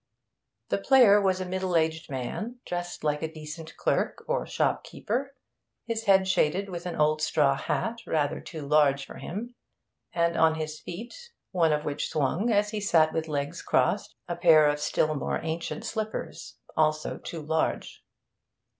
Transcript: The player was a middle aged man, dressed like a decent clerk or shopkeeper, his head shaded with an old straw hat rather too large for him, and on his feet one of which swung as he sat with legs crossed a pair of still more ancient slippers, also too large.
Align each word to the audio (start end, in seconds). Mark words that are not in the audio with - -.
The 0.69 0.79
player 0.79 1.21
was 1.21 1.39
a 1.39 1.45
middle 1.45 1.75
aged 1.77 2.09
man, 2.09 2.59
dressed 2.65 3.03
like 3.03 3.21
a 3.21 3.31
decent 3.31 3.77
clerk 3.77 4.23
or 4.27 4.47
shopkeeper, 4.47 5.35
his 5.85 6.05
head 6.05 6.27
shaded 6.27 6.69
with 6.69 6.87
an 6.87 6.95
old 6.95 7.21
straw 7.21 7.55
hat 7.55 7.99
rather 8.07 8.41
too 8.41 8.67
large 8.67 9.05
for 9.05 9.17
him, 9.17 9.53
and 10.11 10.35
on 10.35 10.55
his 10.55 10.79
feet 10.79 11.13
one 11.51 11.71
of 11.71 11.85
which 11.85 12.09
swung 12.09 12.49
as 12.51 12.71
he 12.71 12.81
sat 12.81 13.13
with 13.13 13.27
legs 13.27 13.61
crossed 13.61 14.15
a 14.27 14.35
pair 14.35 14.65
of 14.65 14.79
still 14.79 15.13
more 15.13 15.39
ancient 15.43 15.85
slippers, 15.85 16.57
also 16.75 17.19
too 17.19 17.43
large. 17.43 18.03